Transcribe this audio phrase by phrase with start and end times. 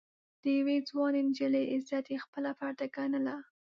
[0.41, 3.35] د يوې ځوانې نجلۍ عزت يې خپله پرده ګڼله.